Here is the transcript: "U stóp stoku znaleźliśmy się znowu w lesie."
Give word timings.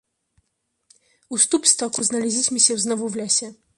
"U 1.29 1.37
stóp 1.37 1.65
stoku 1.67 2.03
znaleźliśmy 2.03 2.59
się 2.59 2.77
znowu 2.77 3.09
w 3.09 3.15
lesie." 3.15 3.53